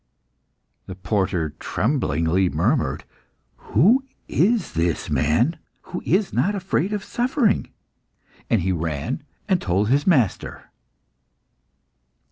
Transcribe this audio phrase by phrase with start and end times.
[0.87, 3.03] The porter tremblingly murmured
[3.57, 7.71] "Who is this man who is not afraid of suffering?"
[8.49, 10.71] And he ran and told his master.